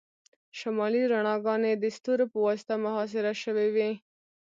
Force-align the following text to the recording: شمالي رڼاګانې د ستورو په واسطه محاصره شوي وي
شمالي 0.59 1.03
رڼاګانې 1.11 1.73
د 1.77 1.85
ستورو 1.97 2.25
په 2.33 2.37
واسطه 2.47 2.73
محاصره 2.83 3.33
شوي 3.43 3.67
وي 3.75 3.89